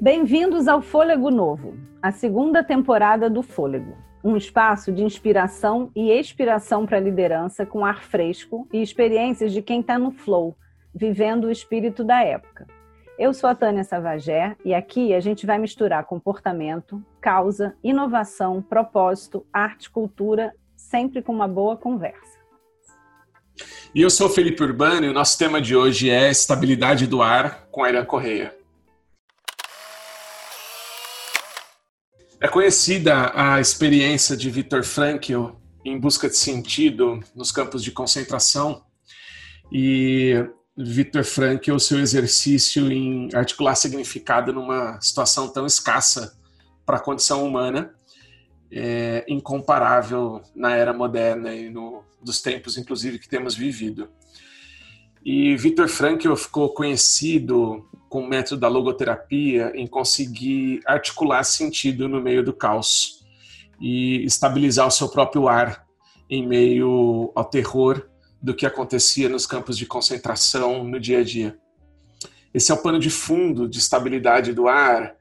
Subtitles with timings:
[0.00, 6.86] Bem-vindos ao Fôlego Novo, a segunda temporada do Fôlego, um espaço de inspiração e expiração
[6.86, 10.56] para a liderança com ar fresco e experiências de quem está no flow,
[10.94, 12.66] vivendo o espírito da época.
[13.18, 19.44] Eu sou a Tânia Savagé e aqui a gente vai misturar comportamento, causa, inovação, propósito,
[19.52, 22.39] arte, cultura, sempre com uma boa conversa.
[23.92, 27.20] E eu sou o Felipe Urbano e o nosso tema de hoje é estabilidade do
[27.20, 28.54] ar com a Irã Correia.
[32.40, 38.84] É conhecida a experiência de Viktor Frankl em busca de sentido nos campos de concentração
[39.72, 40.36] e
[40.76, 46.38] Viktor Frankl seu exercício em articular significado numa situação tão escassa
[46.86, 47.92] para a condição humana,
[48.70, 54.08] é, incomparável na era moderna e no, dos tempos, inclusive, que temos vivido.
[55.24, 62.20] E Viktor Frankl ficou conhecido com o método da logoterapia em conseguir articular sentido no
[62.20, 63.24] meio do caos
[63.80, 65.86] e estabilizar o seu próprio ar
[66.28, 68.08] em meio ao terror
[68.42, 71.58] do que acontecia nos campos de concentração no dia a dia.
[72.52, 75.14] Esse é o pano de fundo de estabilidade do ar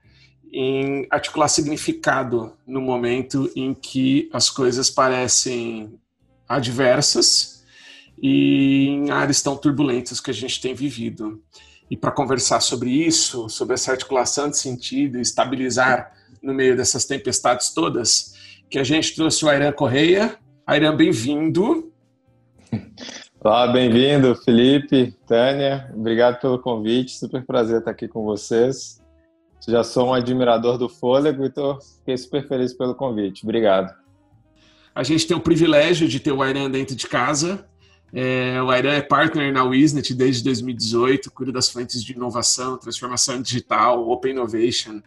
[0.52, 6.00] em articular significado no momento em que as coisas parecem
[6.50, 7.64] adversas
[8.22, 11.42] e em áreas tão turbulentas que a gente tem vivido.
[11.90, 17.06] E para conversar sobre isso, sobre essa articulação de sentido e estabilizar no meio dessas
[17.06, 18.34] tempestades todas,
[18.70, 20.38] que a gente trouxe o Airan Correia.
[20.68, 21.92] Airan, bem-vindo.
[23.42, 25.90] Olá, bem-vindo, Felipe, Tânia.
[25.96, 27.18] Obrigado pelo convite.
[27.18, 29.02] Super prazer estar aqui com vocês.
[29.68, 33.44] Já sou um admirador do fôlego e tô, fiquei super feliz pelo convite.
[33.44, 33.94] Obrigado.
[35.00, 37.66] A gente tem o privilégio de ter o Airan dentro de casa.
[38.12, 43.42] É, o Airan é partner na Wisnet desde 2018, cuida das frentes de inovação, transformação
[43.42, 45.02] digital, open innovation,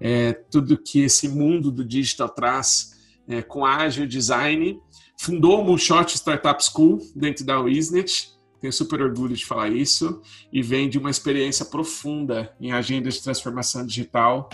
[0.00, 2.96] é, tudo que esse mundo do digital traz
[3.28, 4.80] é, com ágil design.
[5.16, 10.20] Fundou o Moonshot Startup School dentro da Wisnet, tenho super orgulho de falar isso,
[10.52, 14.50] e vem de uma experiência profunda em agenda de transformação digital.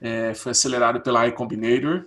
[0.00, 2.06] É, foi acelerado pela iCombinator.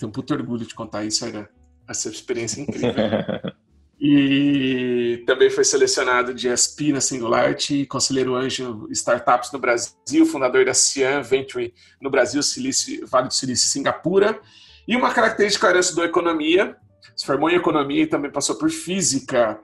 [0.00, 1.46] Tenho um puto orgulho de contar isso, era
[1.86, 2.94] essa experiência incrível.
[4.02, 10.72] E também foi selecionado de SP na Singularity, conselheiro anjo Startups no Brasil, fundador da
[10.72, 14.40] Cian Venture no Brasil, Silício, Vale do Silício, Singapura.
[14.88, 16.78] E uma característica herança do Economia,
[17.14, 19.60] se formou em Economia e também passou por Física.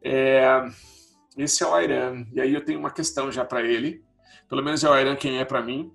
[0.00, 0.64] É,
[1.36, 2.24] esse é o Airan.
[2.32, 4.04] E aí eu tenho uma questão já para ele.
[4.48, 5.92] Pelo menos é o Airan quem é para mim.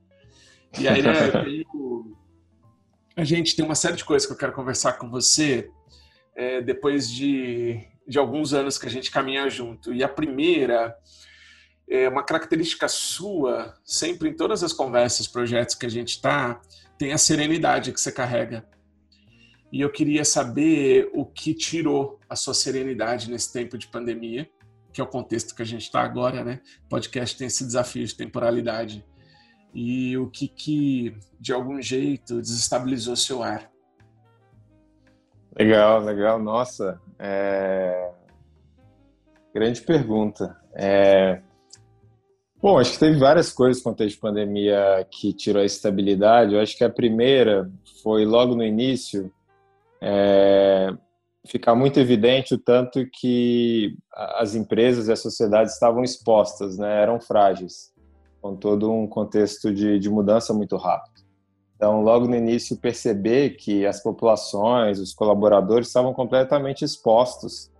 [0.77, 1.01] E aí
[1.45, 1.65] tenho...
[3.19, 5.69] a gente tem uma série de coisas que eu quero conversar com você
[6.35, 9.93] é, depois de, de alguns anos que a gente caminha junto.
[9.93, 10.95] E a primeira
[11.89, 16.61] é uma característica sua, sempre em todas as conversas, projetos que a gente está,
[16.97, 18.65] tem a serenidade que você carrega.
[19.71, 24.49] E eu queria saber o que tirou a sua serenidade nesse tempo de pandemia,
[24.93, 26.61] que é o contexto que a gente está agora, né?
[26.85, 29.05] O podcast tem esse desafio de temporalidade.
[29.73, 33.71] E o que, que de algum jeito, desestabilizou seu ar.
[35.57, 36.39] Legal, legal.
[36.39, 38.11] Nossa, é...
[39.53, 40.57] grande pergunta.
[40.73, 41.41] É...
[42.61, 46.53] Bom, acho que teve várias coisas com a pandemia que tirou a estabilidade.
[46.53, 47.71] Eu acho que a primeira
[48.03, 49.31] foi logo no início
[50.01, 50.89] é...
[51.47, 57.01] ficar muito evidente o tanto que as empresas e a sociedade estavam expostas, né?
[57.01, 57.93] eram frágeis,
[58.41, 61.19] com todo um contexto de, de mudança muito rápido.
[61.75, 67.71] Então, logo no início, perceber que as populações, os colaboradores estavam completamente expostos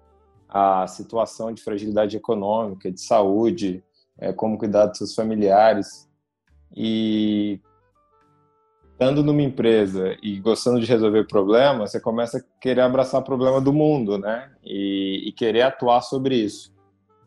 [0.48, 3.84] à situação de fragilidade econômica, de saúde,
[4.18, 6.09] é, como cuidar dos seus familiares.
[6.74, 7.59] E
[8.94, 13.59] estando numa empresa e gostando de resolver problemas, você começa a querer abraçar o problema
[13.59, 14.50] do mundo, né?
[14.64, 16.74] E, e querer atuar sobre isso.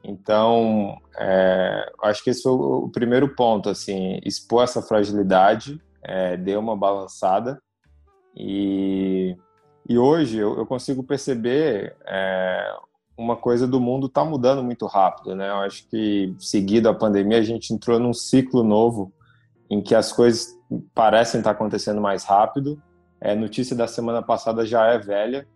[0.04, 6.58] Então, é, acho que esse foi o primeiro ponto, assim, expor essa fragilidade é, deu
[6.58, 7.62] uma balançada
[8.36, 9.36] e,
[9.88, 12.74] e hoje eu, eu consigo perceber é,
[13.16, 15.48] uma coisa do mundo está mudando muito rápido, né?
[15.50, 19.12] Eu acho que seguido a pandemia a gente entrou num ciclo novo
[19.70, 20.48] em que as coisas
[20.94, 22.82] parecem estar acontecendo mais rápido.
[23.20, 25.46] É, notícia da semana passada já é velha,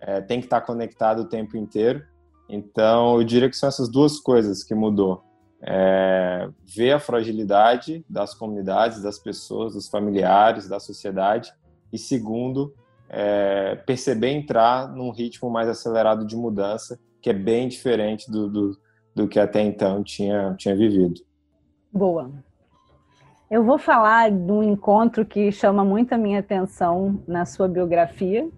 [0.00, 2.02] é, tem que estar conectado o tempo inteiro.
[2.50, 5.22] Então, eu diria que são essas duas coisas que mudou
[5.62, 11.52] é, ver a fragilidade das comunidades, das pessoas, dos familiares, da sociedade,
[11.92, 12.74] e segundo,
[13.08, 18.78] é, perceber entrar num ritmo mais acelerado de mudança, que é bem diferente do, do,
[19.14, 21.20] do que até então tinha, tinha vivido.
[21.92, 22.30] Boa.
[23.50, 28.48] Eu vou falar de um encontro que chama muito a minha atenção na sua biografia,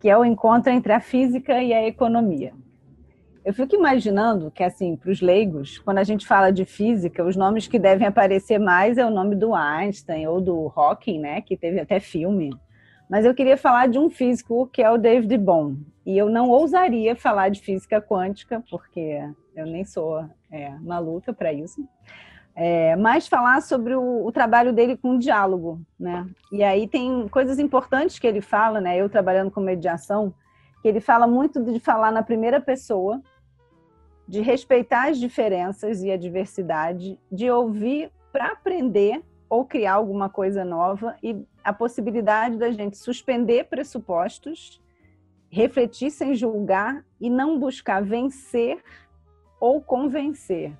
[0.00, 2.52] que é o encontro entre a física e a economia.
[3.48, 7.34] Eu fico imaginando que, assim, para os leigos, quando a gente fala de física, os
[7.34, 11.56] nomes que devem aparecer mais é o nome do Einstein ou do Hawking, né, que
[11.56, 12.54] teve até filme.
[13.08, 15.76] Mas eu queria falar de um físico que é o David Bohm.
[16.04, 19.18] E eu não ousaria falar de física quântica, porque
[19.56, 21.82] eu nem sou é, maluca para isso.
[22.54, 26.26] É, mas falar sobre o, o, trabalho dele com o diálogo, né?
[26.52, 28.98] E aí tem coisas importantes que ele fala, né?
[28.98, 30.34] Eu trabalhando com mediação,
[30.82, 33.22] que ele fala muito de falar na primeira pessoa,
[34.28, 40.64] de respeitar as diferenças e a diversidade, de ouvir para aprender ou criar alguma coisa
[40.64, 44.82] nova e a possibilidade da gente suspender pressupostos,
[45.48, 48.82] refletir sem julgar e não buscar vencer
[49.58, 50.76] ou convencer.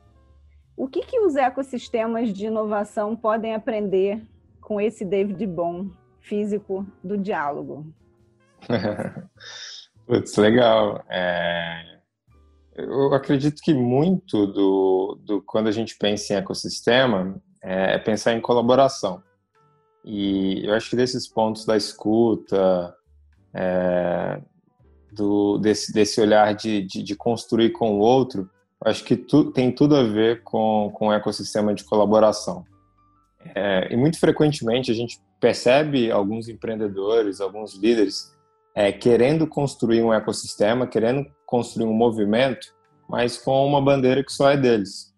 [0.76, 4.22] O que, que os ecossistemas de inovação podem aprender
[4.60, 5.90] com esse David Bohm,
[6.20, 7.86] físico do diálogo?
[10.06, 11.02] Putz, legal.
[11.08, 11.97] É...
[12.78, 18.34] Eu acredito que muito do, do quando a gente pensa em ecossistema é, é pensar
[18.34, 19.20] em colaboração.
[20.04, 22.94] E eu acho que desses pontos da escuta,
[23.52, 24.40] é,
[25.12, 28.48] do, desse, desse olhar de, de, de, construir com o outro,
[28.84, 32.64] acho que tu, tem tudo a ver com, com o ecossistema de colaboração.
[33.54, 38.32] É, e muito frequentemente a gente percebe alguns empreendedores, alguns líderes
[38.78, 42.72] é, querendo construir um ecossistema, querendo construir um movimento,
[43.08, 45.12] mas com uma bandeira que só é deles.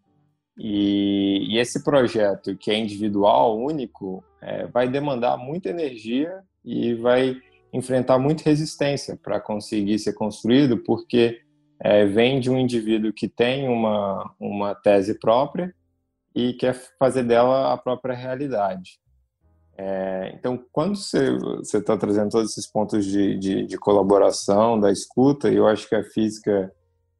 [0.57, 7.37] E, e esse projeto, que é individual, único, é, vai demandar muita energia e vai
[7.71, 11.43] enfrentar muita resistência para conseguir ser construído, porque
[11.79, 15.75] é, vem de um indivíduo que tem uma, uma tese própria
[16.35, 18.99] e quer fazer dela a própria realidade.
[19.83, 25.51] É, então, quando você está trazendo todos esses pontos de, de, de, colaboração, da escuta,
[25.51, 26.71] eu acho que a física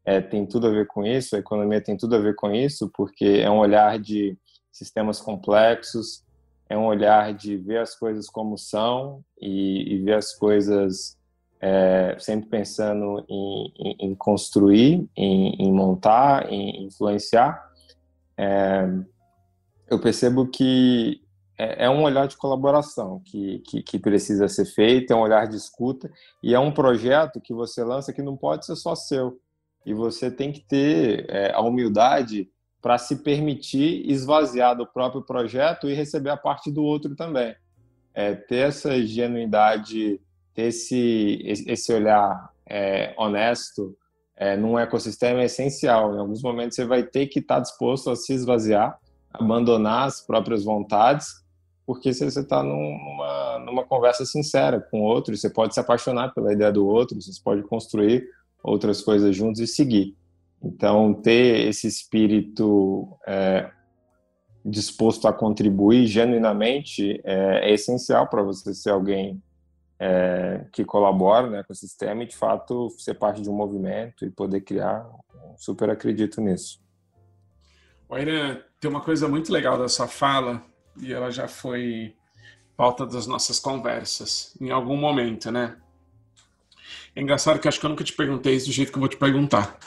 [0.05, 2.91] é, tem tudo a ver com isso, a economia tem tudo a ver com isso,
[2.95, 4.37] porque é um olhar de
[4.71, 6.23] sistemas complexos,
[6.69, 11.17] é um olhar de ver as coisas como são e, e ver as coisas
[11.63, 17.59] é, sempre pensando em, em, em construir, em, em, montar, em influenciar.
[18.37, 18.87] É,
[19.89, 21.23] eu percebo que
[21.61, 25.47] é, é, um olhar de colaboração que, que, que, precisa ser feito, é um olhar
[25.47, 26.11] de escuta
[26.43, 29.39] e é um projeto que você lança que não pode ser só seu.
[29.85, 32.49] E você tem que ter é, a humildade
[32.81, 37.55] para se permitir esvaziar do próprio projeto e receber a parte do outro também.
[38.15, 40.19] É, ter essa genuidade,
[40.55, 43.95] ter esse, esse olhar é, honesto
[44.35, 46.15] é, num ecossistema é essencial.
[46.15, 48.99] Em alguns momentos você vai ter que estar tá disposto a se esvaziar,
[49.31, 51.41] abandonar as próprias vontades,
[51.91, 56.33] porque se você está numa, numa conversa sincera com o outro, você pode se apaixonar
[56.33, 58.29] pela ideia do outro, você pode construir
[58.63, 60.17] outras coisas juntos e seguir.
[60.63, 63.73] Então, ter esse espírito é,
[64.65, 69.43] disposto a contribuir genuinamente é, é essencial para você ser alguém
[69.99, 74.25] é, que colabora né, com o sistema e, de fato, ser parte de um movimento
[74.25, 75.05] e poder criar.
[75.57, 76.81] Super acredito nisso.
[78.13, 82.15] Irã, tem uma coisa muito legal da sua fala, e ela já foi
[82.77, 85.77] pauta das nossas conversas em algum momento, né?
[87.15, 89.09] É engraçado que acho que eu nunca te perguntei isso do jeito que eu vou
[89.09, 89.79] te perguntar.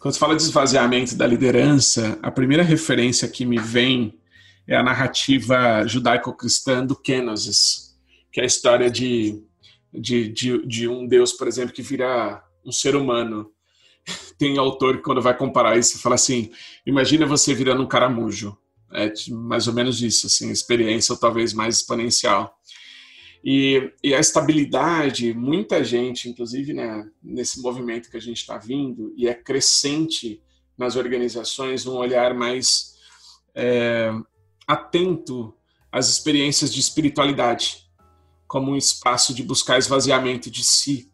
[0.00, 4.18] Quando você fala de esvaziamento da liderança, a primeira referência que me vem
[4.66, 7.96] é a narrativa judaico-cristã do Kenosis,
[8.32, 9.42] que é a história de,
[9.92, 13.50] de, de, de, um Deus, por exemplo, que vira um ser humano.
[14.36, 16.50] Tem autor que, quando vai comparar isso, fala assim:
[16.84, 18.58] imagina você virando um caramujo.
[18.94, 22.56] É mais ou menos isso, assim, experiência talvez mais exponencial.
[23.44, 29.12] E, e, a estabilidade, muita gente, inclusive né, nesse movimento que a gente está vindo,
[29.16, 30.40] e é crescente
[30.78, 32.94] nas organizações, um olhar mais
[33.54, 34.10] é,
[34.66, 35.54] atento
[35.92, 37.86] às experiências de espiritualidade,
[38.48, 41.12] como um espaço de buscar esvaziamento de si.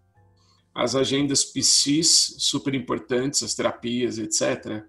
[0.72, 4.84] As agendas PCs, super importantes, as terapias, etc.,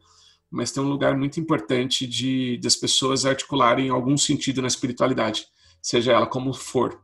[0.52, 5.46] mas tem um lugar muito importante de das pessoas articularem algum sentido na espiritualidade,
[5.82, 7.02] seja ela como for.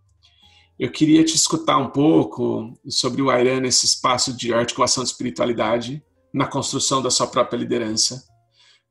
[0.78, 6.04] Eu queria te escutar um pouco sobre o Airan nesse espaço de articulação de espiritualidade
[6.32, 8.24] na construção da sua própria liderança.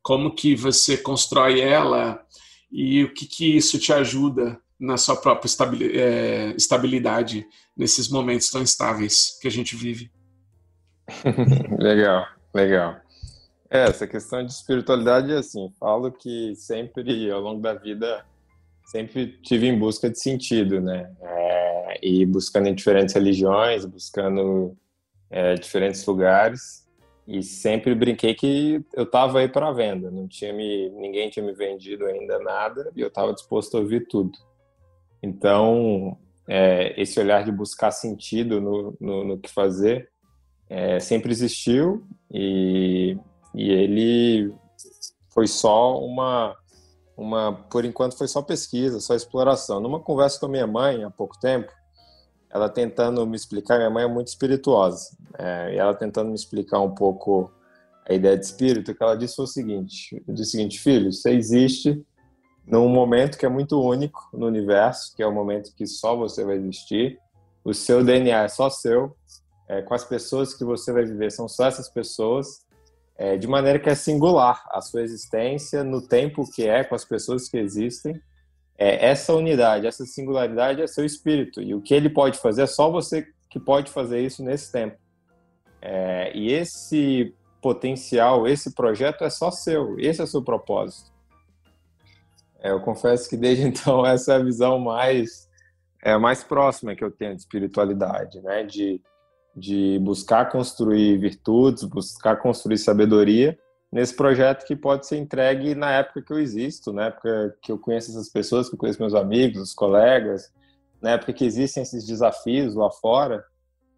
[0.01, 2.21] Como que você constrói ela
[2.69, 5.49] e o que que isso te ajuda na sua própria
[5.93, 10.11] é, estabilidade nesses momentos tão instáveis que a gente vive.
[11.79, 12.99] legal, legal.
[13.69, 18.25] É, essa questão de espiritualidade, assim, falo que sempre, ao longo da vida,
[18.85, 21.11] sempre tive em busca de sentido, né?
[21.21, 24.75] É, e buscando em diferentes religiões, buscando
[25.29, 26.87] é, diferentes lugares,
[27.27, 31.51] e sempre brinquei que eu estava aí para venda, não tinha me, ninguém tinha me
[31.51, 34.31] vendido ainda nada, e eu estava disposto a ouvir tudo.
[35.21, 40.09] Então, é, esse olhar de buscar sentido no, no, no que fazer
[40.69, 43.17] é, sempre existiu e,
[43.57, 44.53] e ele
[45.33, 46.55] foi só uma,
[47.17, 49.79] uma, por enquanto foi só pesquisa, só exploração.
[49.79, 51.71] Numa conversa com a minha mãe há pouco tempo,
[52.49, 56.79] ela tentando me explicar, minha mãe é muito espirituosa, é, e ela tentando me explicar
[56.79, 57.51] um pouco
[58.07, 61.31] a ideia de espírito, que ela disse foi o seguinte, disse o seguinte, filho, você
[61.31, 62.05] existe
[62.65, 66.45] num momento que é muito único no universo, que é o momento que só você
[66.45, 67.17] vai existir.
[67.63, 69.15] O seu DNA é só seu.
[69.69, 72.66] É, com as pessoas que você vai viver são só essas pessoas.
[73.17, 77.03] É, de maneira que é singular a sua existência no tempo que é com as
[77.03, 78.21] pessoas que existem.
[78.77, 82.67] É, essa unidade, essa singularidade é seu espírito e o que ele pode fazer é
[82.67, 84.97] só você que pode fazer isso nesse tempo.
[85.81, 89.99] É, e esse potencial, esse projeto é só seu.
[89.99, 91.11] Esse é seu propósito.
[92.59, 95.47] É, eu confesso que desde então essa é a visão mais
[96.03, 98.63] é mais próxima que eu tenho de espiritualidade, né?
[98.63, 99.01] De,
[99.57, 103.57] de buscar construir virtudes, buscar construir sabedoria
[103.91, 107.79] nesse projeto que pode ser entregue na época que eu existo, na época que eu
[107.79, 110.53] conheço essas pessoas, que eu conheço meus amigos, os colegas,
[111.01, 113.43] na época que existem esses desafios lá fora,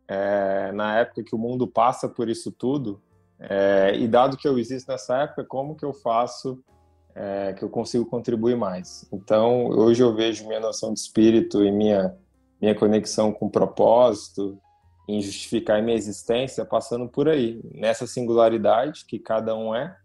[0.07, 3.01] é, na época que o mundo passa por isso tudo,
[3.37, 6.63] é, e dado que eu existo nessa época, como que eu faço
[7.13, 9.05] é, que eu consigo contribuir mais.
[9.11, 12.15] Então, hoje eu vejo minha noção de espírito e minha,
[12.61, 14.57] minha conexão com propósito,
[15.09, 19.97] em justificar minha existência, passando por aí, nessa singularidade que cada um é,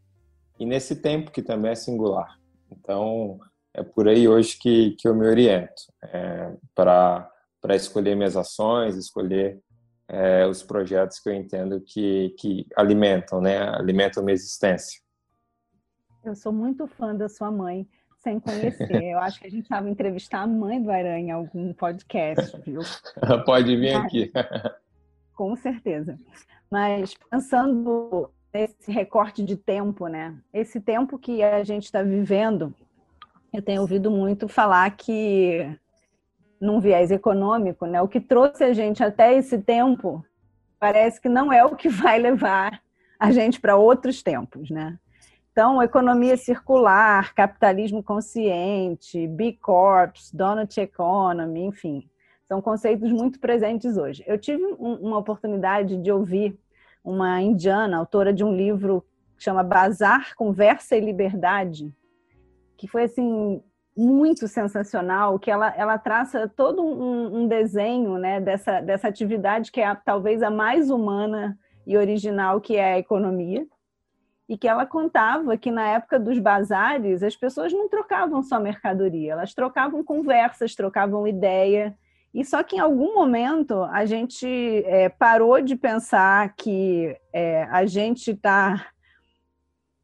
[0.58, 2.38] e nesse tempo que também é singular.
[2.70, 3.38] Então,
[3.74, 7.30] é por aí hoje que, que eu me oriento é, para
[7.74, 9.60] escolher minhas ações, escolher
[10.08, 15.02] é, os projetos que eu entendo que, que alimentam, né, alimentam minha existência.
[16.24, 17.86] Eu sou muito fã da sua mãe,
[18.22, 19.04] sem conhecer.
[19.04, 22.80] Eu acho que a gente estava entrevistar a mãe do Aranha em algum podcast, viu?
[23.44, 24.32] Pode vir aqui.
[25.34, 26.18] Com certeza.
[26.70, 30.36] Mas pensando nesse recorte de tempo, né?
[30.52, 32.72] Esse tempo que a gente está vivendo,
[33.52, 35.68] eu tenho ouvido muito falar que,
[36.60, 38.00] num viés econômico, né?
[38.00, 40.24] O que trouxe a gente até esse tempo
[40.78, 42.80] parece que não é o que vai levar
[43.18, 44.98] a gente para outros tempos, né?
[45.50, 52.08] Então, economia circular, capitalismo consciente, B Corps, Donut Economy, enfim,
[52.46, 54.22] são conceitos muito presentes hoje.
[54.26, 56.58] Eu tive um, uma oportunidade de ouvir
[57.02, 59.04] uma indiana, autora de um livro
[59.36, 61.92] que chama Bazar, Conversa e Liberdade,
[62.76, 63.62] que foi assim
[63.96, 69.80] muito sensacional, que ela, ela traça todo um, um desenho né, dessa, dessa atividade que
[69.80, 73.66] é a, talvez a mais humana e original, que é a economia
[74.48, 79.32] e que ela contava que na época dos bazares as pessoas não trocavam só mercadoria,
[79.32, 81.96] elas trocavam conversas, trocavam ideia.
[82.34, 84.46] E só que em algum momento a gente
[84.86, 88.88] é, parou de pensar que é, a gente está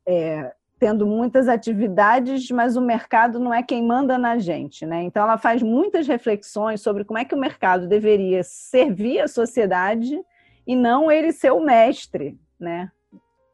[0.06, 5.02] é, tendo muitas atividades, mas o mercado não é quem manda na gente, né?
[5.02, 10.18] Então ela faz muitas reflexões sobre como é que o mercado deveria servir a sociedade
[10.64, 12.92] e não ele ser o mestre, né?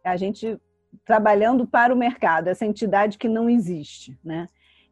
[0.04, 0.61] A gente
[1.04, 4.47] trabalhando para o mercado, essa entidade que não existe, né?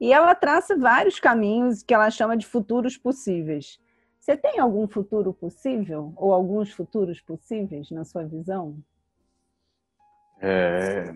[0.05, 3.81] E ela traça vários caminhos que ela chama de futuros possíveis.
[4.21, 8.77] Você tem algum futuro possível ou alguns futuros possíveis na sua visão?
[10.43, 11.15] É,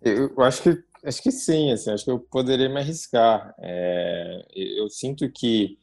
[0.00, 3.52] eu acho que acho que sim, assim, acho que eu poderia me arriscar.
[3.58, 5.76] É, eu sinto que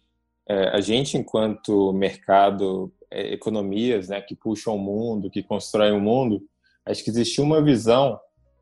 [0.48, 6.00] é, a gente, enquanto mercado, é, economias, né, que puxam o mundo, que constroem o
[6.00, 6.42] mundo,
[6.86, 8.18] acho que existiu uma visão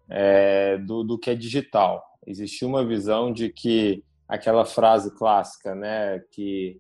[0.10, 2.09] é, do, do que é digital.
[2.26, 6.80] Existiu uma visão de que aquela frase clássica, né, que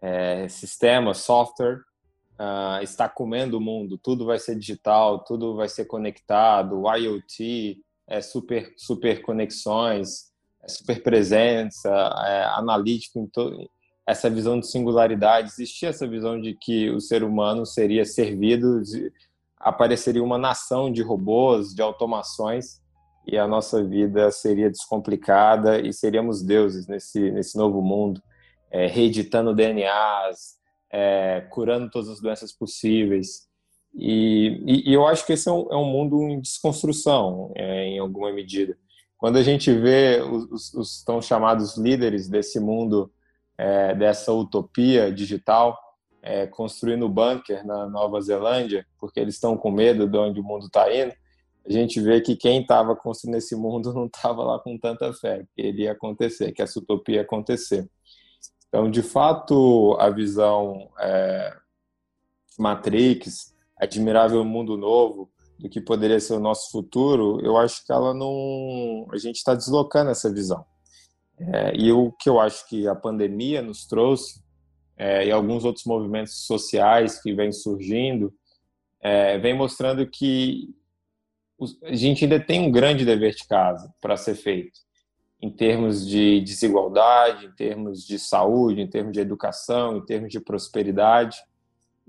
[0.00, 1.80] é, sistema, software
[2.38, 8.20] uh, está comendo o mundo, tudo vai ser digital, tudo vai ser conectado, IoT, é
[8.20, 11.88] super super conexões, é super presença,
[12.26, 13.68] é analítico em
[14.04, 18.82] essa visão de singularidade, existia essa visão de que o ser humano seria servido
[19.56, 22.81] apareceria uma nação de robôs, de automações,
[23.26, 28.20] e a nossa vida seria descomplicada e seríamos deuses nesse, nesse novo mundo.
[28.70, 30.56] é, reeditando DNAs,
[30.90, 33.46] é, curando todas as doenças possíveis.
[33.94, 37.84] E, e, e, eu acho que esse é um, é um mundo em desconstrução, é,
[37.84, 38.76] em alguma medida.
[39.18, 43.12] Quando a gente vê os, os tão chamados líderes desse mundo,
[43.58, 45.78] é, dessa utopia digital,
[46.22, 50.66] é, construindo bunker na Nova Zelândia, porque eles estão com medo de onde o mundo
[50.66, 51.12] está indo,
[51.64, 55.46] a gente vê que quem estava construindo esse mundo não estava lá com tanta fé
[55.54, 57.88] que ele ia acontecer, que essa utopia ia acontecer.
[58.68, 61.56] Então, de fato, a visão é,
[62.58, 68.12] Matrix, admirável mundo novo, do que poderia ser o nosso futuro, eu acho que ela
[68.12, 69.06] não.
[69.12, 70.64] A gente está deslocando essa visão.
[71.38, 74.42] É, e o que eu acho que a pandemia nos trouxe,
[74.96, 78.32] é, e alguns outros movimentos sociais que vêm surgindo,
[79.00, 80.74] é, vem mostrando que
[81.82, 84.80] a gente ainda tem um grande dever de casa para ser feito
[85.42, 90.38] em termos de desigualdade, em termos de saúde, em termos de educação, em termos de
[90.38, 91.36] prosperidade.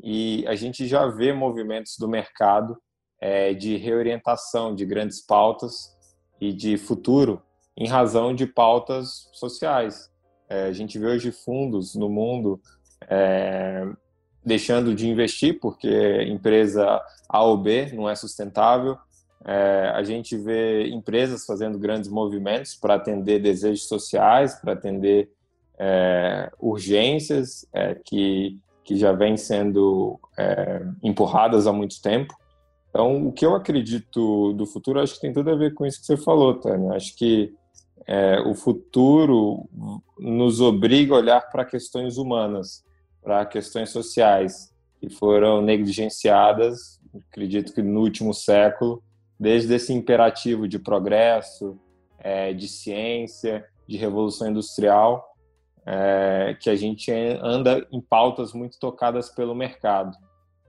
[0.01, 2.77] E a gente já vê movimentos do mercado
[3.19, 5.95] é, de reorientação de grandes pautas
[6.39, 7.41] e de futuro
[7.75, 10.11] em razão de pautas sociais.
[10.47, 12.61] É, a gente vê hoje fundos no mundo
[13.09, 13.83] é,
[14.45, 18.95] deixando de investir porque empresa A ou B não é sustentável,
[19.45, 25.29] é, a gente vê empresas fazendo grandes movimentos para atender desejos sociais, para atender
[25.77, 32.33] é, urgências é, que, que já vêm sendo é, empurradas há muito tempo.
[32.89, 35.99] Então, o que eu acredito do futuro, acho que tem tudo a ver com isso
[35.99, 36.93] que você falou, Tânia.
[36.93, 37.53] Acho que
[38.05, 39.67] é, o futuro
[40.19, 42.83] nos obriga a olhar para questões humanas,
[43.21, 44.71] para questões sociais,
[45.01, 49.03] que foram negligenciadas, acredito que no último século,
[49.43, 51.77] desde esse imperativo de progresso,
[52.17, 55.35] é, de ciência, de revolução industrial,
[55.85, 60.15] é, que a gente anda em pautas muito tocadas pelo mercado.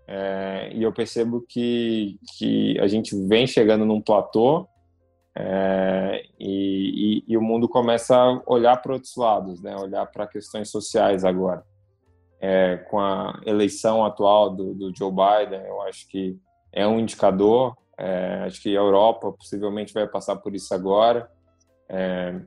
[0.09, 4.69] É, e eu percebo que, que a gente vem chegando num platô
[5.39, 9.77] é, e, e, e, o mundo começa a olhar para outros lados, né?
[9.77, 11.65] olhar para questões sociais agora.
[12.41, 16.37] É, com a eleição atual do, do Joe Biden, eu acho que
[16.73, 21.31] é um indicador é, acho que a Europa possivelmente vai passar por isso agora.
[21.89, 22.41] É,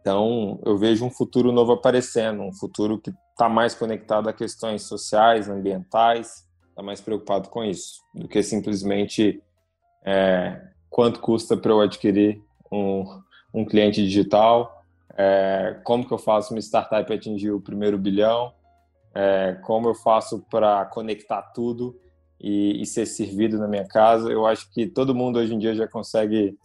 [0.00, 4.82] então, eu vejo um futuro novo aparecendo, um futuro que está mais conectado a questões
[4.82, 9.42] sociais, ambientais, está mais preocupado com isso, do que simplesmente
[10.04, 13.04] é, quanto custa para eu adquirir um,
[13.52, 14.84] um cliente digital,
[15.16, 18.52] é, como que eu faço uma startup atingir o primeiro bilhão,
[19.14, 21.98] é, como eu faço para conectar tudo
[22.40, 24.30] e, e, ser servido na minha casa.
[24.30, 26.56] Eu acho que todo mundo hoje em dia já consegue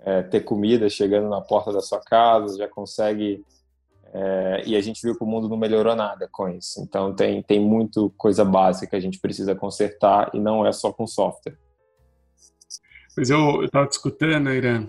[0.00, 3.44] é, ter comida chegando na porta da sua casa, já consegue.
[4.12, 6.80] É, e a gente viu que o mundo não melhorou nada com isso.
[6.80, 10.92] Então tem, tem muito coisa básica que a gente precisa consertar e não é só
[10.92, 11.58] com software.
[13.14, 14.86] Pois eu estava discutindo, Irã,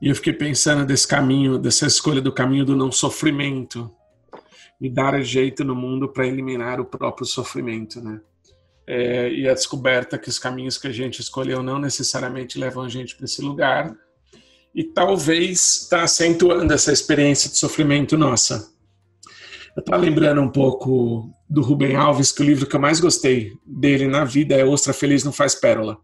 [0.00, 3.90] e eu fiquei pensando desse caminho, dessa escolha do caminho do não sofrimento
[4.80, 8.20] e dar jeito no mundo para eliminar o próprio sofrimento, né?
[8.86, 12.88] É, e a descoberta que os caminhos que a gente escolheu não necessariamente levam a
[12.88, 13.94] gente para esse lugar
[14.74, 18.72] e talvez está acentuando essa experiência de sofrimento nossa.
[19.76, 23.52] Eu estava lembrando um pouco do Rubem Alves, que o livro que eu mais gostei
[23.64, 25.98] dele na vida é Ostra Feliz Não Faz Pérola.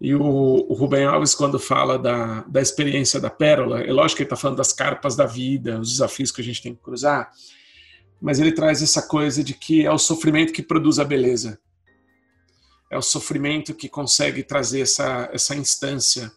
[0.00, 4.22] E o, o Rubem Alves, quando fala da, da experiência da pérola, é lógico que
[4.22, 7.30] ele está falando das carpas da vida, os desafios que a gente tem que cruzar,
[8.20, 11.58] mas ele traz essa coisa de que é o sofrimento que produz a beleza.
[12.90, 16.32] É o sofrimento que consegue trazer essa, essa instância.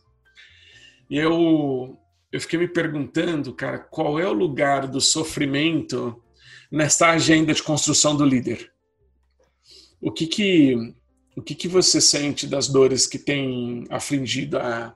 [1.09, 1.97] E eu,
[2.31, 6.21] eu fiquei me perguntando, cara, qual é o lugar do sofrimento
[6.71, 8.71] nessa agenda de construção do líder?
[9.99, 10.75] O que que,
[11.35, 14.95] o que, que você sente das dores que tem afligido a,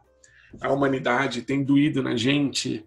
[0.61, 2.85] a humanidade, tem doído na gente?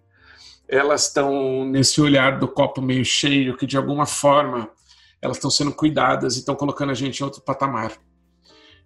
[0.68, 4.68] Elas estão nesse olhar do copo meio cheio, que de alguma forma
[5.20, 7.92] elas estão sendo cuidadas e estão colocando a gente em outro patamar.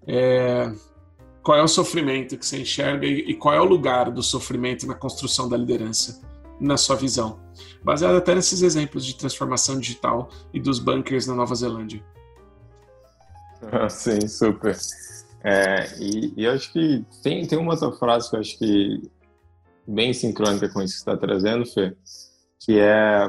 [0.06, 0.72] É,
[1.42, 4.94] qual é o sofrimento que você enxerga e, qual é o lugar do sofrimento na
[4.94, 6.22] construção da liderança,
[6.60, 7.40] na sua visão?
[7.82, 12.02] Baseado até nesses exemplos de transformação digital e dos bunkers na Nova Zelândia.
[13.90, 14.76] sim, super.
[15.44, 19.10] É, e, e acho que tem, tem uma outra frase que eu acho que
[19.86, 21.96] bem sincrônica com isso que está trazendo, Fê,
[22.60, 23.26] que é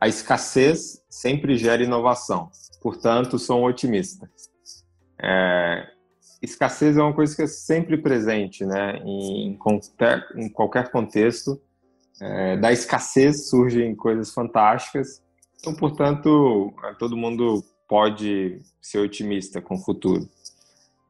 [0.00, 2.50] a escassez sempre gera inovação.
[2.80, 4.30] Portanto, sou um otimista.
[5.22, 5.86] É,
[6.42, 8.98] escassez é uma coisa que é sempre presente, né?
[9.04, 9.58] Em,
[10.36, 11.60] em qualquer contexto,
[12.20, 15.20] É, da escassez surgem coisas fantásticas.
[15.58, 20.28] Então, portanto, todo mundo pode ser otimista com o futuro.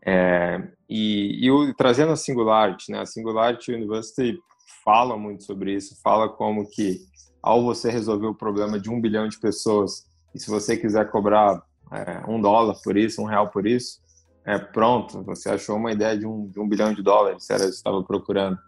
[0.06, 3.00] É, e, e trazendo a Singularity, né?
[3.00, 4.38] A Singularity University
[4.84, 7.00] fala muito sobre isso, fala como que
[7.42, 11.62] ao você resolver o problema de um bilhão de pessoas, e se você quiser cobrar
[11.92, 14.02] é, um dólar por isso, um real por isso,
[14.44, 18.02] é pronto, você achou uma ideia de um, de um bilhão de dólares, era estava
[18.02, 18.58] procurando.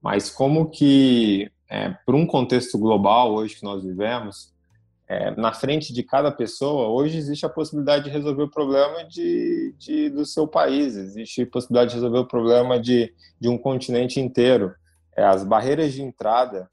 [0.00, 4.54] Mas como que, é, para um contexto global hoje que nós vivemos,
[5.08, 9.74] é, na frente de cada pessoa, hoje existe a possibilidade de resolver o problema de,
[9.78, 14.20] de, do seu país, existe a possibilidade de resolver o problema de, de um continente
[14.20, 14.74] inteiro.
[15.16, 16.70] É, as barreiras de entrada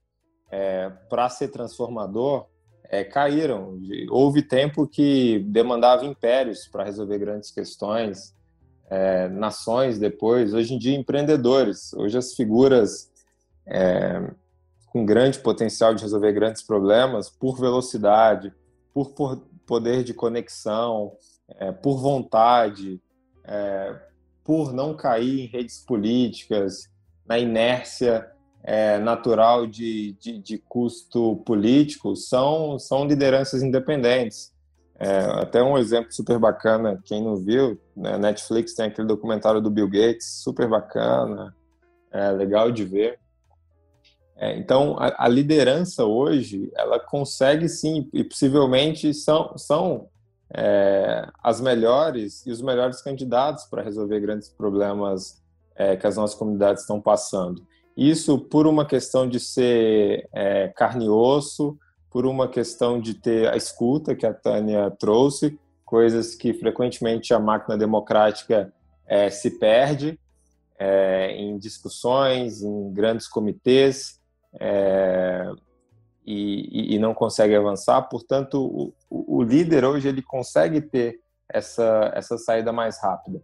[0.52, 2.46] é, para ser transformador
[2.90, 3.80] é, caíram.
[4.10, 8.36] Houve tempo que demandava impérios para resolver grandes questões,
[8.90, 11.94] é, nações depois, hoje em dia empreendedores.
[11.94, 13.10] Hoje as figuras
[13.66, 14.30] é,
[14.96, 18.54] com grande potencial de resolver grandes problemas por velocidade,
[18.94, 19.14] por,
[19.66, 21.12] poder de conexão,
[21.50, 23.02] é, por vontade,
[23.44, 23.94] é,
[24.42, 26.90] por não cair em redes políticas,
[27.28, 28.26] na inércia
[28.64, 34.54] é, natural de, de, de, custo político, são, são lideranças independentes.
[34.98, 39.70] É, até um exemplo super bacana, quem não viu, né, Netflix tem aquele documentário do
[39.70, 41.54] Bill Gates, super bacana,
[42.14, 43.20] é, legal de ver.
[44.38, 50.08] É, então, a, a, liderança hoje, ela consegue sim, e possivelmente são, são
[50.54, 55.42] é, as melhores e os melhores candidatos para resolver grandes problemas
[55.76, 57.66] é, que as nossas comunidades estão passando.
[57.96, 61.78] Isso por uma questão de ser é, carne e osso,
[62.12, 67.40] por uma questão de ter a escuta que a Tânia trouxe, coisas que frequentemente a
[67.40, 68.74] máquina democrática
[69.08, 70.20] é, se perde
[70.78, 74.20] é, em discussões, em grandes comitês,
[74.60, 75.52] é,
[76.26, 78.02] e, e, não consegue avançar.
[78.04, 83.42] Portanto, o, o, líder hoje ele consegue ter essa, essa saída mais rápida.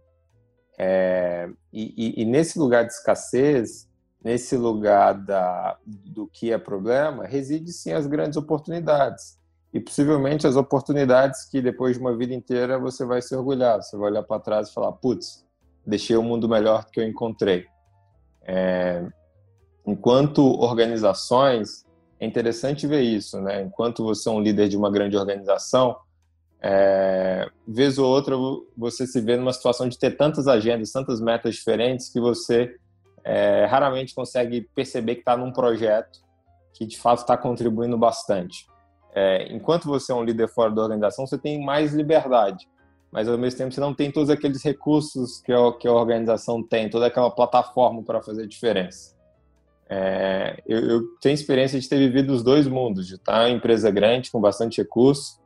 [0.78, 3.88] É, e, e, nesse lugar de escassez,
[4.22, 9.38] nesse lugar da, do que é problema, reside sim as grandes oportunidades.
[9.72, 13.82] E possivelmente as oportunidades que depois de uma vida inteira você vai se orgulhar.
[13.82, 15.46] Você vai olhar para trás e falar: putz,
[15.86, 17.66] deixei o mundo melhor do que eu encontrei.
[18.42, 19.06] É,
[19.86, 21.84] enquanto organizações,
[22.20, 23.62] é interessante ver isso, né?
[23.62, 25.96] Enquanto você é um líder de uma grande organização,
[26.60, 28.36] é, vez ou outra
[28.76, 32.76] você se vê numa situação de ter tantas agendas, tantas metas diferentes que você
[33.24, 36.20] é, raramente consegue perceber que está num projeto
[36.72, 38.66] que de fato está contribuindo bastante.
[39.14, 42.66] É, enquanto você é um líder fora da organização, você tem mais liberdade,
[43.10, 46.62] mas ao mesmo tempo você não tem todos aqueles recursos que a, que a organização
[46.62, 49.14] tem, toda aquela plataforma para fazer diferença.
[49.88, 53.90] É, eu, eu, tenho experiência de ter vivido os dois mundos, de estar em empresa
[53.90, 55.40] grande com bastante recurso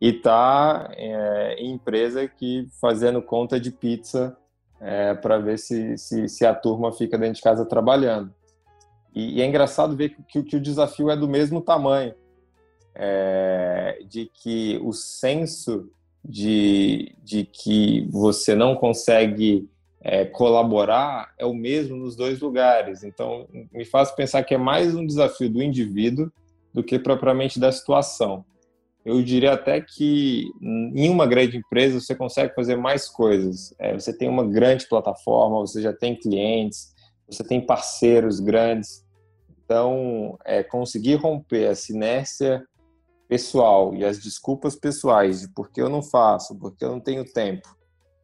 [0.00, 4.36] e estar é, em empresa que fazendo conta de pizza
[4.80, 8.32] é, para ver se, se, se, a turma fica dentro de casa trabalhando.
[9.14, 12.14] E, e é engraçado ver que, que, que, o desafio é do mesmo tamanho,
[12.94, 15.90] é, de que o senso
[16.24, 19.68] de, de que você não consegue
[20.02, 23.04] é, colaborar é o mesmo nos dois lugares.
[23.04, 26.32] Então, me faz pensar que é mais um desafio do indivíduo
[26.72, 28.44] do que propriamente da situação.
[29.04, 33.74] Eu diria até que em uma grande empresa você consegue fazer mais coisas.
[33.78, 36.94] É, você tem uma grande plataforma, você já tem clientes,
[37.28, 39.04] você tem parceiros grandes.
[39.64, 42.62] Então, é, conseguir romper essa inércia
[43.28, 47.24] pessoal e as desculpas pessoais de por que eu não faço, porque eu não tenho
[47.24, 47.68] tempo,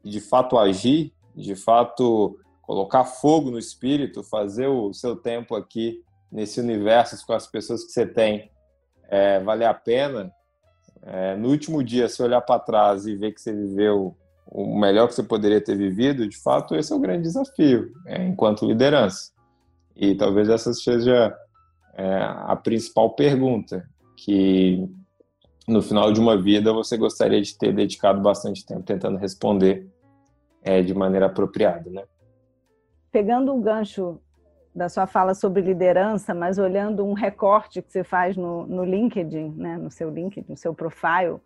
[0.05, 6.03] e de fato agir, de fato colocar fogo no espírito, fazer o seu tempo aqui
[6.33, 8.51] nesse universo com as pessoas que você tem
[9.09, 10.33] é, valer a pena,
[11.03, 15.09] é, no último dia, se olhar para trás e ver que você viveu o melhor
[15.09, 19.31] que você poderia ter vivido, de fato, esse é o grande desafio, é, enquanto liderança.
[19.95, 21.37] E talvez essa seja
[21.95, 24.85] é, a principal pergunta, que
[25.67, 29.89] no final de uma vida você gostaria de ter dedicado bastante tempo tentando responder
[30.67, 32.03] é, de maneira apropriada, né?
[33.13, 34.21] Pegando o gancho
[34.75, 39.55] da sua fala sobre liderança, mas olhando um recorte que você faz no, no LinkedIn,
[39.57, 41.41] né, no seu LinkedIn, no seu profile,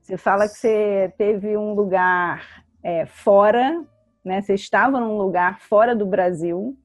[0.00, 3.82] você fala que você teve um lugar é, fora,
[4.24, 6.76] né, você estava num lugar fora do Brasil,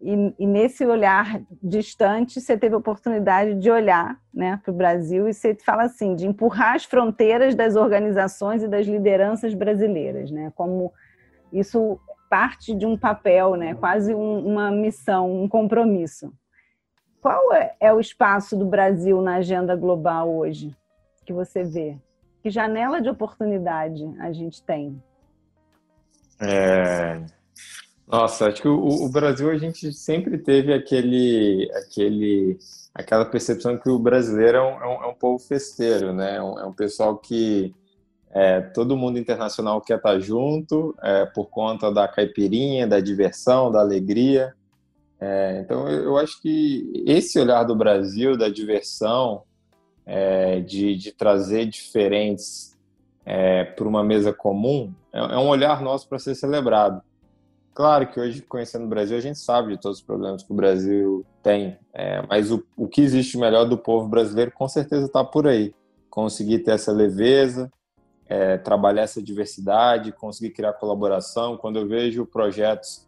[0.00, 5.28] e, e, nesse olhar distante, você teve a oportunidade de olhar né, para o Brasil
[5.28, 10.52] e você fala assim, de empurrar as fronteiras das organizações e das lideranças brasileiras, né?
[10.56, 10.92] Como
[11.52, 13.74] isso parte de um papel, né?
[13.74, 16.32] quase um, uma missão, um compromisso.
[17.20, 20.74] qual é, é o espaço do Brasil na agenda global hoje
[21.26, 21.98] que você vê?
[22.42, 25.00] Que janela de oportunidade a gente tem?
[26.40, 27.22] É...
[28.06, 32.58] Nossa, acho que o, o, Brasil a gente sempre teve aquele, aquele,
[32.94, 36.36] aquela percepção que o brasileiro é um, é um, é povo festeiro, né?
[36.36, 37.74] É um, é um pessoal que
[38.34, 43.80] é, todo mundo internacional quer estar junto é, por conta da caipirinha, da diversão, da
[43.80, 44.54] alegria.
[45.20, 49.42] É, então, eu acho que esse olhar do Brasil, da diversão,
[50.06, 52.76] é, de, de, trazer diferentes
[53.24, 57.02] é, para uma mesa comum, é, é um olhar nosso para ser celebrado.
[57.74, 60.56] Claro que hoje, conhecendo o Brasil, a gente sabe de todos os problemas que o
[60.56, 65.22] Brasil tem, é, mas o, o que existe melhor do povo brasileiro com certeza está
[65.22, 65.74] por aí.
[66.10, 67.70] Conseguir ter essa leveza,
[68.28, 71.56] é, trabalhar essa diversidade, conseguir criar colaboração.
[71.56, 73.06] Quando eu vejo projetos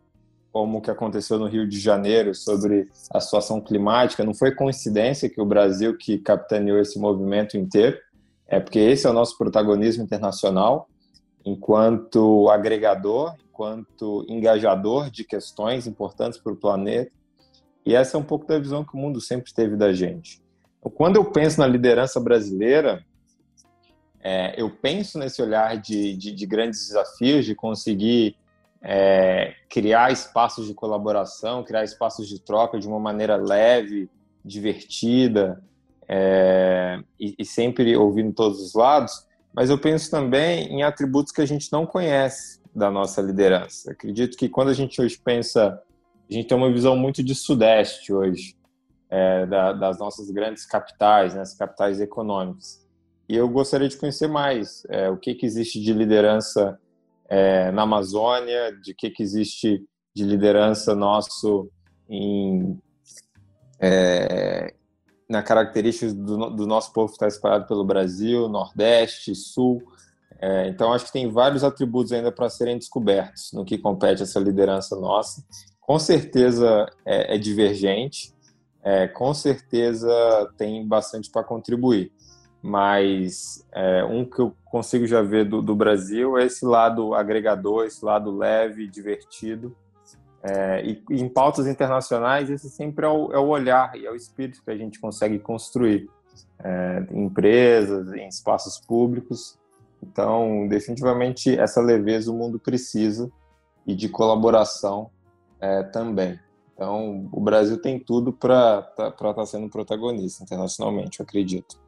[0.53, 5.29] como o que aconteceu no Rio de Janeiro sobre a situação climática, não foi coincidência
[5.29, 7.99] que o Brasil que capitaneou esse movimento inteiro,
[8.47, 10.89] é porque esse é o nosso protagonismo internacional,
[11.45, 17.11] enquanto agregador, enquanto engajador de questões importantes para o planeta.
[17.85, 20.41] E essa é um pouco da visão que o mundo sempre teve da gente.
[20.95, 23.05] Quando eu penso na liderança brasileira,
[24.27, 28.35] é, eu penso nesse olhar de, de, de grandes desafios, de conseguir
[28.83, 34.09] é, criar espaços de colaboração, criar espaços de troca de uma maneira leve,
[34.43, 35.63] divertida
[36.09, 39.27] é, e, e, sempre ouvindo todos os lados.
[39.53, 43.93] Mas eu penso também em atributos que a gente não conhece da nossa liderança.
[43.93, 45.83] Acredito que quando a gente hoje pensa,
[46.31, 48.57] a gente tem uma visão muito de sudeste hoje,
[49.11, 52.84] é, da, das nossas grandes capitais, né, as capitais econômicas.
[53.29, 56.79] E eu gostaria de conhecer mais é, o que, que existe de liderança
[57.29, 59.83] é, na Amazônia, de que, que existe
[60.15, 61.71] de liderança nosso
[62.09, 62.79] em,
[63.81, 64.75] é,
[65.29, 69.83] na características do, do, nosso povo que está espalhado pelo Brasil, Nordeste, Sul.
[70.39, 74.39] É, então, acho que tem vários atributos ainda para serem descobertos no que compete essa
[74.39, 75.43] liderança nossa.
[75.81, 78.35] Com certeza é, é divergente,
[78.83, 80.13] é, com certeza
[80.59, 82.13] tem bastante para contribuir
[82.65, 87.85] mas é, um que eu consigo já ver do, do, Brasil é esse lado agregador,
[87.85, 89.77] esse lado leve, divertido.
[90.43, 94.17] É, e, em pautas internacionais, esse sempre é o, é o, olhar e é o
[94.17, 96.09] espírito que a gente consegue construir
[96.59, 99.59] é, em empresas, em espaços públicos.
[100.03, 103.31] Então, definitivamente, essa leveza o mundo precisa
[103.87, 105.11] e de colaboração
[105.61, 106.41] é, também.
[106.73, 111.84] Então, o Brasil tem tudo para estar tá sendo protagonista internacionalmente, eu acredito.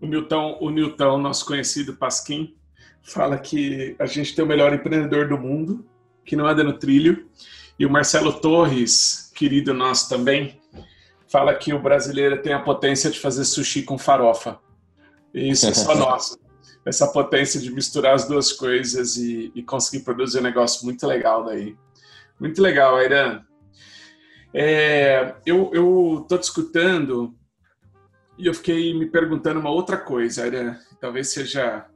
[0.00, 2.54] O Newton, o Newton, nosso conhecido Pasquim,
[3.02, 5.86] fala que a gente tem o melhor empreendedor do mundo,
[6.24, 7.28] que não anda no trilho.
[7.78, 10.60] E o Marcelo Torres, querido nosso também,
[11.28, 14.58] fala que o brasileiro tem a potência de fazer sushi com farofa.
[15.32, 16.38] E isso é só nosso.
[16.84, 21.44] Essa potência de misturar as duas coisas e, e conseguir produzir um negócio muito legal
[21.44, 21.76] daí.
[22.38, 23.42] Muito legal, Airan.
[24.54, 27.35] É, eu, eu tô te escutando
[28.38, 31.86] e eu fiquei me perguntando uma outra coisa, era talvez seja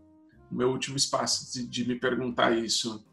[0.51, 3.05] o meu último espaço de, de me perguntar isso.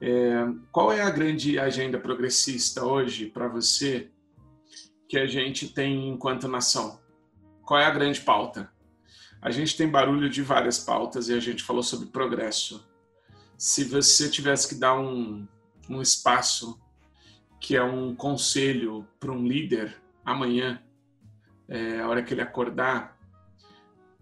[0.00, 4.10] É, qual é a grande agenda progressista hoje para você
[5.08, 7.00] que a gente tem enquanto nação?
[7.64, 8.70] Qual é a grande pauta?
[9.40, 12.86] A gente tem barulho de várias pautas e a gente falou sobre progresso.
[13.56, 15.46] Se você tivesse que dar um,
[15.88, 16.80] um espaço
[17.60, 20.82] que é um conselho para um líder amanhã,
[21.70, 23.16] é, a hora que ele acordar,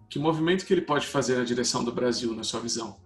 [0.08, 2.96] que movimento que ele pode fazer na direção do Brasil, na sua visão?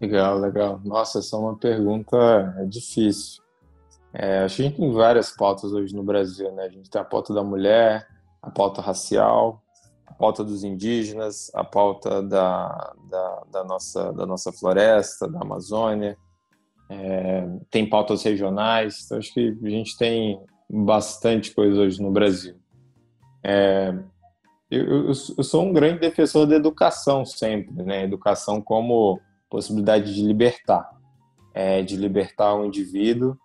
[0.00, 0.80] Legal, legal.
[0.84, 2.16] Nossa, essa é uma pergunta
[2.68, 3.42] difícil.
[4.12, 6.64] É, a gente tem várias pautas hoje no Brasil, né?
[6.64, 8.06] A gente tem a pauta da mulher,
[8.42, 9.62] a pauta racial,
[10.06, 16.16] a pauta dos indígenas, a pauta da, da, da nossa, da nossa floresta, da Amazônia,
[16.88, 19.04] é, tem pautas regionais.
[19.04, 22.56] Então, acho que a gente tem bastante coisa hoje no Brasil.
[23.42, 23.94] É,
[24.70, 28.04] eu, eu, sou um grande defensor da educação sempre, né?
[28.04, 30.90] Educação como possibilidade de libertar,
[31.54, 33.38] é, de libertar o indivíduo,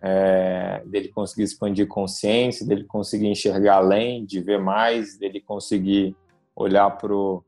[0.00, 6.16] é, dele conseguir expandir consciência, dele conseguir enxergar além, de ver mais, dele conseguir
[6.56, 7.44] olhar para o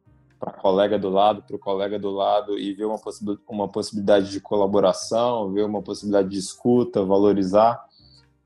[0.61, 2.87] colega do lado, para o colega do lado e ver
[3.49, 7.86] uma possibilidade de colaboração, ver uma possibilidade de escuta, valorizar.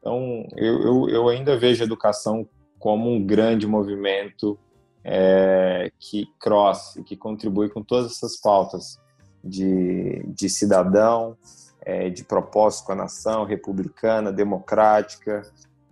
[0.01, 4.59] Então, eu, eu, eu ainda vejo a educação como um grande movimento
[5.05, 8.99] é, que cross, que contribui com todas essas pautas
[9.45, 11.37] de, de cidadão,
[11.83, 15.43] é, de propósito com a nação, republicana, democrática,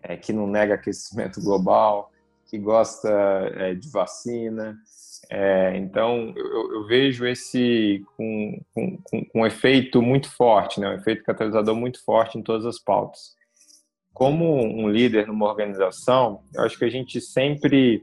[0.02, 2.10] é, que não nega aquecimento global,
[2.46, 3.08] que gosta
[3.56, 4.76] é, de vacina.
[5.30, 10.88] É, então, eu, eu, vejo esse com, com, com, um efeito muito forte, né?
[10.88, 13.36] um efeito catalisador muito forte em todas as pautas.
[14.18, 18.02] Como um líder numa organização, eu acho que a gente sempre,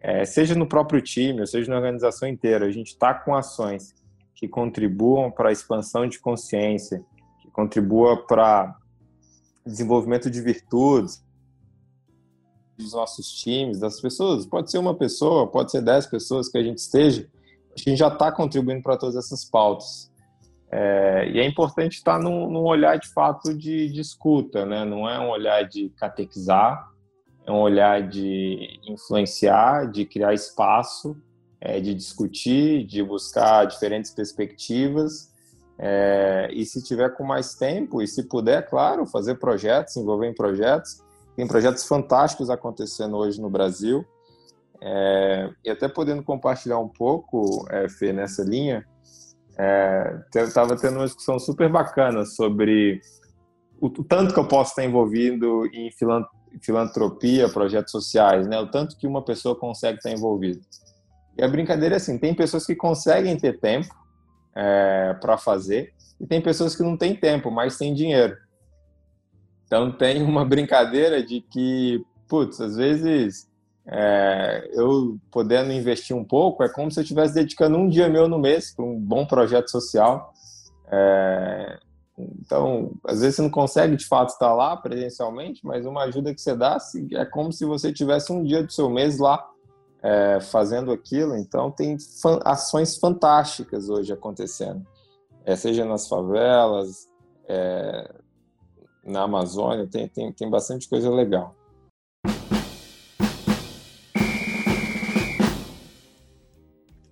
[0.00, 3.94] é, seja no próprio time, seja na organização inteira, a gente está com ações
[4.34, 7.04] que contribuam para a expansão de consciência,
[7.42, 8.74] que contribua para
[9.66, 11.22] desenvolvimento de virtudes
[12.78, 14.46] dos nossos times, das pessoas.
[14.46, 17.28] Pode ser uma pessoa, pode ser dez pessoas que a gente esteja.
[17.76, 20.09] A gente já está contribuindo para todas essas pautas.
[20.72, 24.84] É, e é importante estar num, num, olhar de fato de, de escuta, né?
[24.84, 26.88] Não é um olhar de catequizar,
[27.44, 31.16] é um olhar de influenciar, de criar espaço
[31.60, 35.30] é, de discutir, de buscar diferentes perspectivas.
[35.78, 40.34] É, e se tiver com mais tempo, e se puder, claro, fazer projetos, envolver em
[40.34, 41.02] projetos.
[41.36, 44.04] Tem projetos fantásticos acontecendo hoje no Brasil.
[44.82, 48.86] É, e até podendo compartilhar um pouco, é, Fê, nessa linha,
[50.34, 53.00] estava é, tendo uma discussão super bacana sobre
[53.80, 55.90] o, tanto que eu posso estar envolvido em
[56.60, 58.58] filantropia, projetos sociais, né?
[58.60, 60.60] o tanto que uma pessoa consegue estar envolvida.
[61.38, 63.94] E a brincadeira é assim: tem pessoas que conseguem ter tempo
[64.54, 68.36] é, para fazer, e tem pessoas que não têm tempo, mas têm dinheiro.
[69.66, 73.49] Então tem uma brincadeira de que, putz, às vezes
[73.86, 78.28] é, eu podendo investir um pouco, é como se eu estivesse dedicando um dia meu
[78.28, 80.32] no mês para um bom projeto social.
[80.90, 81.78] É,
[82.18, 86.40] então, às vezes você não consegue de fato estar lá presencialmente, mas uma ajuda que
[86.40, 86.78] você dá
[87.12, 89.44] é como se você tivesse um dia do seu mês lá
[90.02, 91.36] é, fazendo aquilo.
[91.36, 91.96] Então, tem
[92.44, 94.86] ações fantásticas hoje acontecendo,
[95.44, 97.08] é, seja nas favelas,
[97.48, 98.14] é,
[99.04, 101.54] na Amazônia, tem, tem, tem bastante coisa legal.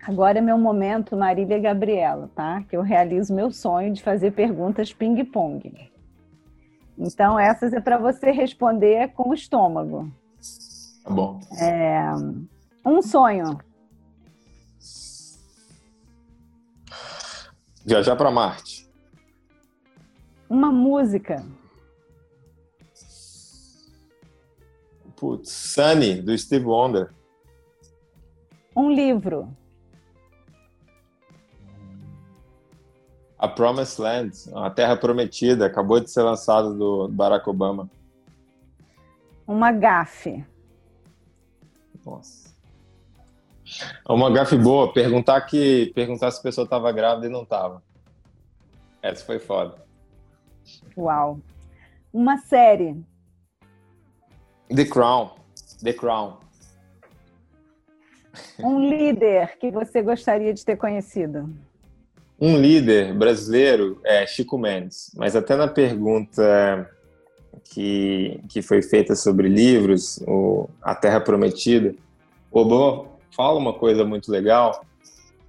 [0.08, 2.62] Agora é meu momento, Marília e Gabriela, tá?
[2.62, 5.92] Que eu realizo meu sonho de fazer perguntas ping-pong.
[6.96, 10.10] Então, essas é para você responder com o estômago.
[11.04, 11.38] Tá bom.
[11.60, 12.10] É,
[12.82, 13.60] um sonho.
[17.84, 18.88] Viajar para Marte.
[20.48, 21.44] Uma música.
[25.16, 27.12] Putz, Sunny, do Steve Wonder.
[28.74, 29.54] Um livro.
[33.38, 37.88] A Promised Land, A Terra Prometida, acabou de ser lançado do Barack Obama.
[39.46, 40.44] Uma gafe.
[42.04, 42.48] Nossa.
[44.08, 47.82] Uma gafe boa, perguntar que perguntar se a pessoa estava grávida e não estava.
[49.00, 49.76] Essa foi foda.
[50.96, 51.40] Uau.
[52.12, 53.00] Uma série.
[54.74, 55.30] The Crown.
[55.82, 56.38] The Crown.
[58.58, 61.54] Um líder que você gostaria de ter conhecido.
[62.40, 66.88] Um líder brasileiro é Chico Mendes, mas até na pergunta
[67.64, 71.94] que, que foi feita sobre livros, o A Terra Prometida,
[72.50, 74.84] Obama fala uma coisa muito legal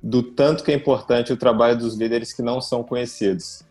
[0.01, 3.63] do tanto que é importante o trabalho dos líderes que não são conhecidos.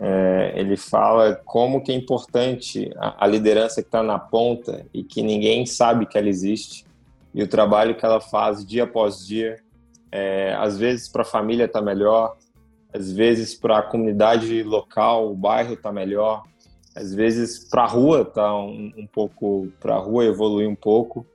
[0.00, 5.02] É, ele fala como que é importante a, a liderança que está na ponta e
[5.02, 6.84] que ninguém sabe que ela existe
[7.34, 9.58] e o trabalho que ela faz dia após dia.
[10.10, 12.36] É, às vezes para a família está melhor,
[12.92, 16.44] às vezes para a comunidade local, o bairro está melhor,
[16.94, 21.26] às vezes para a rua está um, um pouco, para a rua evoluir um pouco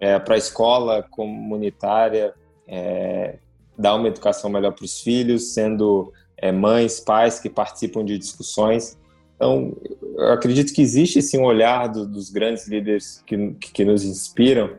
[0.00, 2.32] é, para a escola comunitária,
[2.66, 3.38] é,
[3.78, 8.98] dar uma educação melhor para os filhos, sendo é, mães, pais que participam de discussões.
[9.36, 9.76] Então,
[10.16, 14.70] eu acredito que existe sim um olhar do, dos grandes líderes que, que nos inspiram,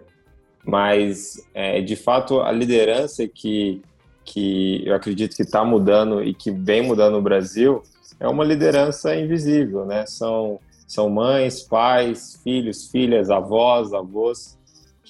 [0.65, 3.81] mas é, de fato a liderança que,
[4.23, 7.81] que eu acredito que está mudando e que vem mudando no Brasil
[8.19, 10.05] é uma liderança invisível, né?
[10.05, 14.59] São, são mães, pais, filhos, filhas, avós, avós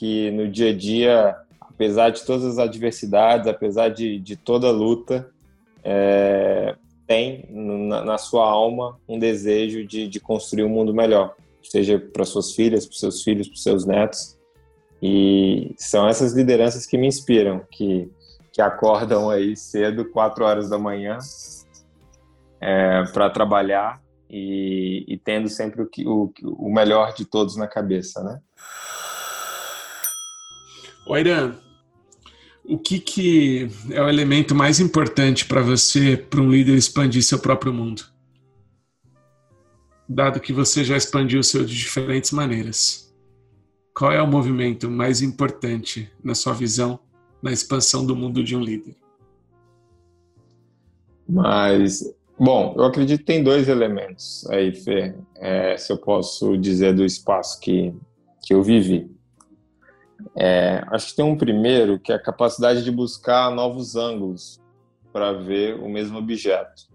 [0.01, 4.71] que no dia a dia, apesar de todas as adversidades, apesar de, de toda a
[4.71, 5.29] luta,
[5.83, 6.75] é,
[7.05, 12.25] tem na, na, sua alma um desejo de, de construir um mundo melhor, seja para
[12.25, 14.35] suas filhas, para seus filhos, para seus netos.
[14.99, 18.09] E são essas lideranças que me inspiram, que,
[18.51, 21.17] que acordam aí cedo, quatro horas da manhã,
[22.59, 27.67] é, para trabalhar e, e, tendo sempre o, que, o, o melhor de todos na
[27.67, 28.39] cabeça, né?
[31.07, 31.55] Oiran,
[32.63, 37.39] o que, que é o elemento mais importante para você, para um líder expandir seu
[37.39, 38.11] próprio mundo?
[40.11, 43.13] dado que você já expandiu o seu de diferentes maneiras.
[43.95, 46.99] Qual é o movimento mais importante, na sua visão,
[47.41, 48.95] na expansão do mundo de um líder?
[51.27, 52.03] Mas,
[52.37, 57.05] bom, eu acredito que tem dois elementos aí, Fê, é, se eu posso dizer do
[57.05, 57.93] espaço que,
[58.43, 59.09] que eu vivi.
[60.35, 64.59] É, acho que tem um primeiro que é a capacidade de buscar novos ângulos
[65.11, 66.91] para ver o mesmo objeto.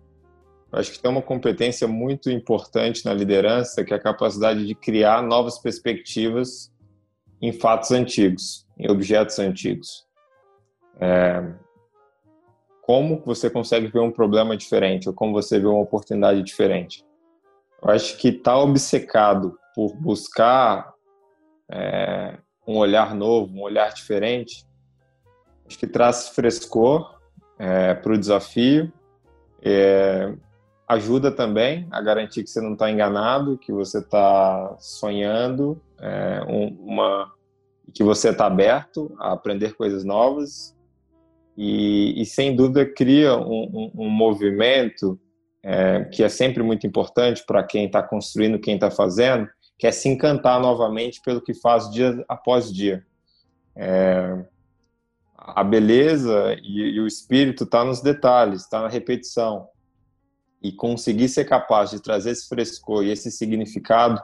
[0.72, 5.22] Acho que tem uma competência muito importante na liderança, que é a capacidade de criar
[5.22, 6.72] novas perspectivas
[7.40, 10.05] em fatos antigos, em objetos antigos.
[11.01, 11.55] É,
[12.86, 17.05] como você consegue ver um problema diferente, ou como você vê uma oportunidade diferente.
[17.82, 20.94] Eu acho que estar tá obcecado por buscar
[21.68, 24.64] é, um olhar novo, um olhar diferente,
[25.66, 27.18] acho que traz frescor
[27.59, 28.92] é, para o desafio,
[29.61, 30.32] é,
[30.86, 36.68] ajuda também a garantir que você não está enganado, que você está sonhando, é, um,
[36.84, 37.32] uma,
[37.92, 40.76] que você está aberto a aprender coisas novas
[41.57, 43.64] e, e sem dúvida cria um,
[43.96, 45.18] um, um movimento
[45.62, 49.48] é, que é sempre muito importante para quem está construindo, quem está fazendo,
[49.78, 53.04] que é se encantar novamente pelo que faz dia após dia.
[53.74, 54.44] É,
[55.36, 59.68] a beleza e, e o espírito está nos detalhes, está na repetição.
[60.62, 64.20] E conseguir ser capaz de trazer esse frescor e esse significado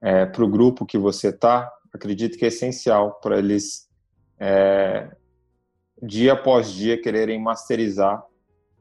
[0.00, 3.88] é, para o grupo que você está, acredito que é essencial para eles
[4.38, 5.10] é,
[6.02, 8.22] dia após dia quererem masterizar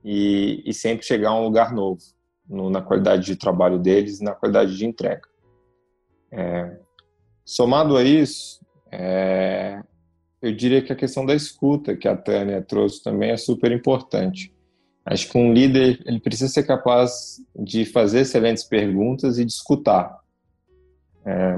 [0.04, 2.02] e, e sempre chegar a um lugar novo
[2.48, 5.28] no, na qualidade de trabalho deles e na qualidade de entrega.
[6.32, 6.78] É,
[7.46, 8.60] somado a isso,
[8.92, 9.82] é,
[10.42, 14.54] eu diria que a questão da escuta que a Tânia trouxe também é super importante.
[15.06, 20.18] Acho que um líder ele precisa ser capaz de fazer excelentes perguntas e de escutar.
[21.26, 21.58] É,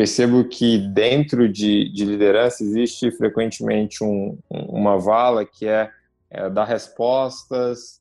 [0.00, 5.90] percebo que dentro de, de, liderança existe frequentemente um, uma vala que é,
[6.30, 8.00] é dar respostas,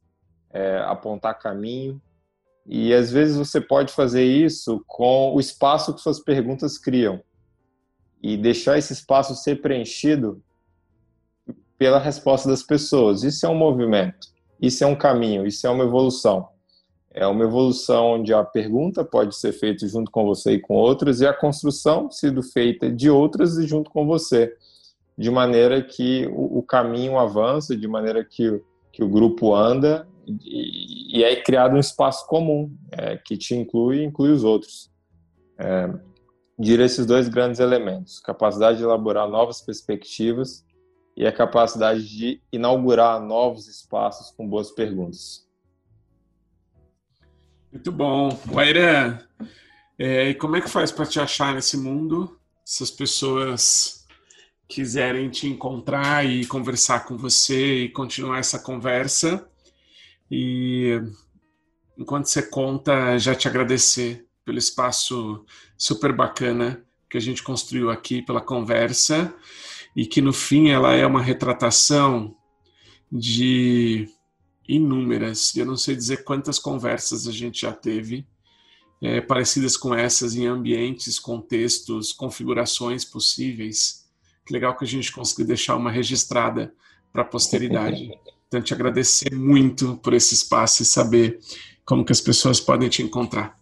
[0.50, 2.02] é, apontar caminho,
[2.66, 7.22] e às vezes você pode fazer isso com o espaço que suas perguntas criam
[8.24, 10.42] e deixar esse espaço ser preenchido
[11.78, 13.24] pela resposta das pessoas.
[13.24, 14.30] Isso é um movimento,
[14.62, 16.48] isso é um caminho, isso é uma evolução.
[17.12, 21.22] É uma evolução onde a pergunta pode ser feita junto com você e com outras,
[21.22, 24.56] e a construção sendo feita de outras e junto com você,
[25.18, 31.20] de maneira que o, o caminho avança, de maneira que, que o grupo anda, e,
[31.20, 34.92] e é criado um espaço comum, é, que te inclui e inclui os outros.
[35.58, 35.92] É,
[36.58, 40.64] diria esses dois grandes elementos: capacidade de elaborar novas perspectivas
[41.18, 45.49] e a capacidade de inaugurar novos espaços com boas perguntas.
[47.72, 48.30] Muito bom.
[48.48, 49.28] Waira,
[49.98, 52.40] é, e como é que faz para te achar nesse mundo?
[52.66, 54.00] Se as pessoas
[54.70, 59.50] quiserem te encontrar e conversar com você e continuar essa conversa.
[60.30, 61.02] E
[61.98, 65.44] enquanto você conta, já te agradecer pelo espaço
[65.76, 69.34] super bacana que a gente construiu aqui, pela conversa,
[69.96, 72.36] e que no fim ela é uma retratação
[73.12, 74.08] de
[74.70, 78.26] inúmeras, eu não sei dizer quantas conversas a gente já teve,
[79.02, 84.08] é, parecidas com essas em ambientes, contextos, configurações possíveis.
[84.46, 86.74] Que legal que a gente conseguiu deixar uma registrada
[87.12, 88.10] para a posteridade.
[88.50, 91.40] Então, te agradecer muito por esse espaço e saber
[91.86, 93.60] como que as pessoas podem te encontrar.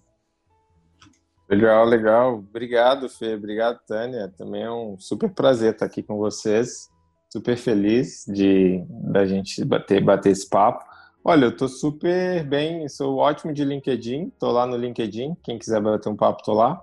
[1.49, 2.35] Legal, legal.
[2.35, 3.35] Obrigado, Fê.
[3.35, 4.33] Obrigado, Tânia.
[4.37, 6.89] Também é um super prazer estar aqui com vocês.
[7.29, 8.81] Super feliz de
[9.11, 10.85] da gente bater, bater esse papo.
[11.29, 15.81] Olha, eu tô super bem, sou ótimo de LinkedIn, tô lá no LinkedIn, quem quiser
[15.81, 16.81] bater um papo, tô lá.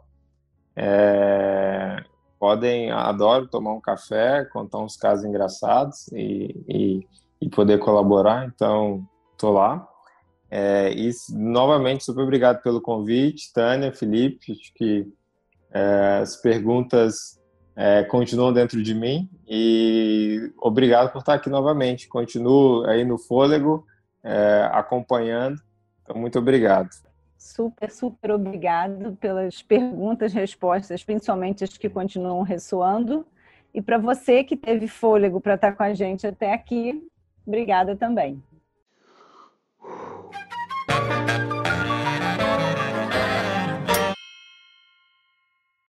[0.76, 2.04] É,
[2.38, 7.08] podem, adoro tomar um café, contar uns casos engraçados e, e,
[7.40, 9.88] e poder colaborar, então tô lá.
[10.50, 15.10] É, e novamente, super obrigado pelo convite, Tânia, Felipe, acho que
[15.72, 17.40] é, as perguntas
[17.74, 22.06] é, continuam dentro de mim e obrigado por estar aqui novamente.
[22.08, 23.86] Continuo aí no fôlego
[24.24, 25.60] é, acompanhando.
[26.02, 26.88] Então, muito obrigado.
[27.36, 33.26] Super, super obrigado pelas perguntas, respostas, principalmente as que continuam ressoando.
[33.72, 37.06] E para você que teve fôlego para estar com a gente até aqui,
[37.46, 38.42] obrigada também.